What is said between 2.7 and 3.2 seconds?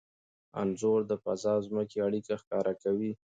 کوي.